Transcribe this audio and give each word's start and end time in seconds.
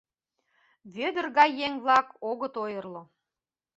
Вӧдыр 0.95 1.25
гай 1.37 1.49
еҥ-влак 1.65 2.07
огыт 2.29 2.53
ойырло. 2.63 3.01